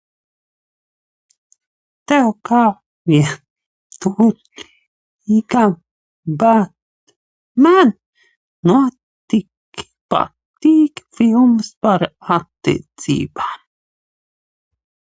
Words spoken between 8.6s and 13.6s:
noteikti patīk filmas par attiecībām!